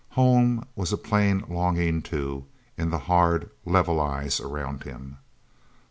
[0.17, 5.17] Home was a plain longing, too, in the hard, level eyes around him.